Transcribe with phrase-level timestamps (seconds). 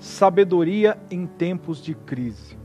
[0.00, 2.56] Sabedoria em tempos de crise.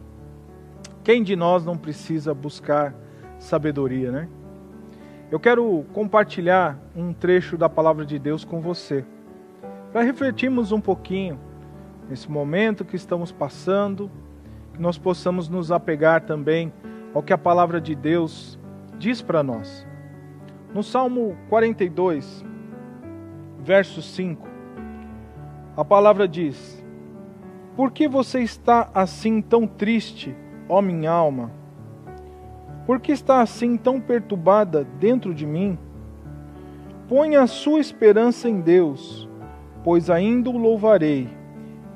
[1.03, 2.95] Quem de nós não precisa buscar
[3.39, 4.29] sabedoria, né?
[5.29, 9.03] Eu quero compartilhar um trecho da palavra de Deus com você,
[9.91, 11.37] para refletirmos um pouquinho
[12.09, 14.09] nesse momento que estamos passando,
[14.73, 16.71] que nós possamos nos apegar também
[17.13, 18.57] ao que a palavra de Deus
[18.97, 19.85] diz para nós.
[20.73, 22.45] No Salmo 42,
[23.63, 24.47] verso 5,
[25.77, 26.81] a palavra diz:
[27.75, 30.35] por que você está assim tão triste,
[30.67, 31.49] ó minha alma?
[32.85, 35.79] Por que está assim tão perturbada dentro de mim?
[37.07, 39.27] Ponha a sua esperança em Deus,
[39.83, 41.29] pois ainda o louvarei.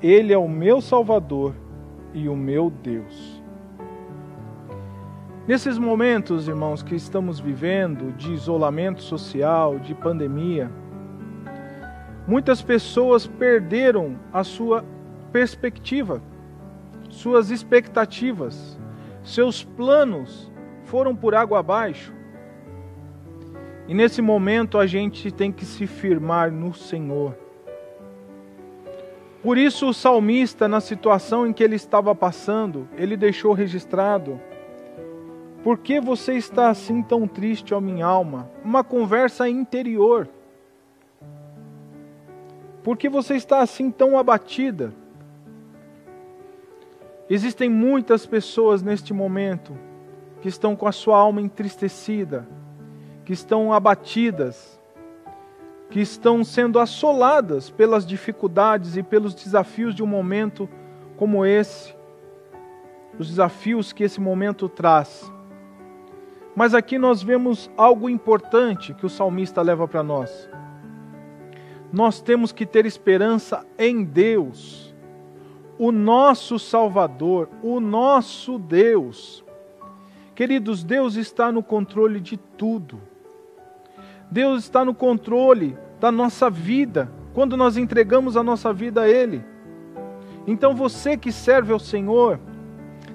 [0.01, 1.53] Ele é o meu Salvador
[2.13, 3.43] e o meu Deus.
[5.45, 10.71] Nesses momentos, irmãos, que estamos vivendo de isolamento social, de pandemia,
[12.27, 14.83] muitas pessoas perderam a sua
[15.31, 16.21] perspectiva,
[17.09, 18.79] suas expectativas,
[19.23, 20.51] seus planos
[20.85, 22.13] foram por água abaixo.
[23.87, 27.37] E nesse momento a gente tem que se firmar no Senhor.
[29.43, 34.41] Por isso o salmista, na situação em que ele estava passando, ele deixou registrado:
[35.63, 38.49] Por que você está assim tão triste, ó minha alma?
[38.63, 40.27] Uma conversa interior.
[42.85, 44.93] Por que você está assim tão abatida?
[47.27, 49.75] Existem muitas pessoas neste momento
[50.39, 52.47] que estão com a sua alma entristecida,
[53.25, 54.79] que estão abatidas,
[55.89, 60.69] que estão sendo assoladas pelas dificuldades e pelos desafios de um momento
[61.17, 61.91] como esse,
[63.17, 65.33] os desafios que esse momento traz.
[66.55, 70.47] Mas aqui nós vemos algo importante que o salmista leva para nós.
[71.95, 74.93] Nós temos que ter esperança em Deus
[75.79, 79.45] o nosso Salvador, o nosso Deus.
[80.35, 82.99] Queridos, Deus está no controle de tudo.
[84.29, 89.41] Deus está no controle da nossa vida, quando nós entregamos a nossa vida a Ele.
[90.45, 92.41] Então você que serve ao Senhor,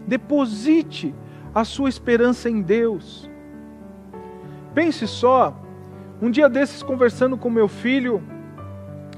[0.06, 1.14] deposite
[1.54, 3.28] a sua esperança em Deus.
[4.72, 5.54] Pense só,
[6.22, 8.22] um dia desses conversando com meu filho,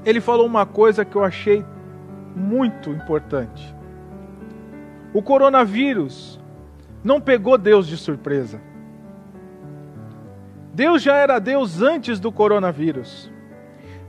[0.05, 1.63] ele falou uma coisa que eu achei
[2.35, 3.73] muito importante.
[5.13, 6.39] O coronavírus
[7.03, 8.59] não pegou Deus de surpresa.
[10.73, 13.31] Deus já era Deus antes do coronavírus.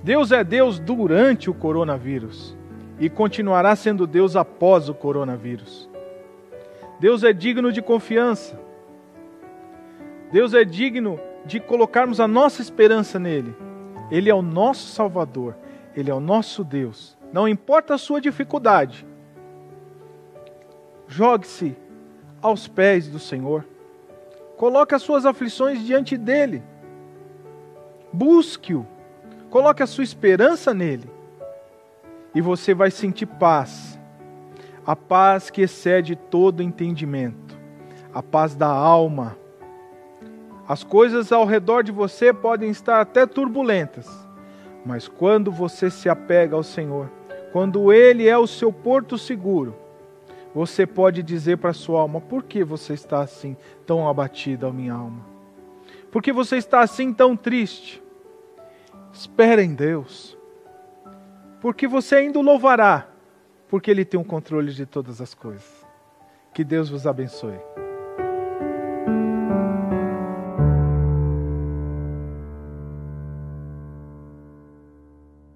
[0.03, 2.57] Deus é Deus durante o coronavírus
[2.99, 5.89] e continuará sendo Deus após o coronavírus.
[7.01, 8.59] Deus é digno de confiança.
[10.33, 13.55] Deus é digno de colocarmos a nossa esperança nele.
[14.11, 15.57] Ele é o nosso Salvador,
[15.97, 19.05] ele é o nosso Deus não importa a sua dificuldade,
[21.09, 21.77] jogue-se
[22.41, 23.67] aos pés do Senhor.
[24.57, 26.63] Coloque as suas aflições diante dele.
[28.13, 28.87] Busque-o.
[29.51, 31.11] Coloque a sua esperança nele.
[32.33, 33.99] E você vai sentir paz.
[34.87, 37.59] A paz que excede todo entendimento.
[38.15, 39.37] A paz da alma.
[40.69, 44.09] As coisas ao redor de você podem estar até turbulentas,
[44.85, 47.11] mas quando você se apega ao Senhor,
[47.53, 49.75] quando Ele é o seu porto seguro,
[50.55, 53.57] você pode dizer para sua alma: por que você está assim
[53.87, 55.25] tão abatida, minha alma?
[56.11, 58.03] Por que você está assim tão triste?
[59.13, 60.37] Espera em Deus,
[61.61, 63.09] porque você ainda o louvará,
[63.69, 65.85] porque Ele tem o controle de todas as coisas.
[66.53, 67.84] Que Deus vos abençoe.